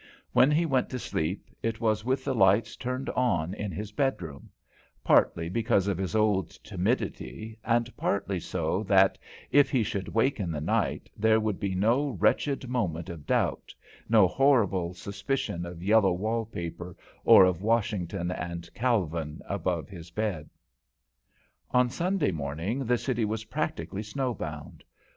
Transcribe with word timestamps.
When 0.31 0.49
he 0.49 0.65
went 0.65 0.89
to 0.89 0.97
sleep, 0.97 1.47
it 1.61 1.79
was 1.79 2.03
with 2.03 2.25
the 2.25 2.33
lights 2.33 2.75
turned 2.75 3.11
on 3.11 3.53
in 3.53 3.71
his 3.71 3.91
bedroom; 3.91 4.49
partly 5.03 5.47
because 5.47 5.85
of 5.87 5.99
his 5.99 6.15
old 6.15 6.49
timidity, 6.63 7.59
and 7.63 7.95
partly 7.95 8.39
so 8.39 8.81
that, 8.85 9.19
if 9.51 9.69
he 9.69 9.83
should 9.83 10.07
wake 10.07 10.39
in 10.39 10.51
the 10.51 10.59
night, 10.59 11.11
there 11.15 11.39
would 11.39 11.59
be 11.59 11.75
no 11.75 12.17
wretched 12.19 12.67
moment 12.67 13.09
of 13.11 13.27
doubt, 13.27 13.75
no 14.09 14.27
horrible 14.27 14.95
suspicion 14.95 15.67
of 15.67 15.83
yellow 15.83 16.13
wall 16.13 16.45
paper, 16.47 16.95
or 17.23 17.45
of 17.45 17.61
Washington 17.61 18.31
and 18.31 18.73
Calvin 18.73 19.39
above 19.45 19.87
his 19.87 20.09
bed. 20.09 20.49
On 21.69 21.91
Sunday 21.91 22.31
morning 22.31 22.87
the 22.87 22.97
city 22.97 23.23
was 23.23 23.43
practically 23.45 24.01
snow 24.01 24.33
bound. 24.33 24.83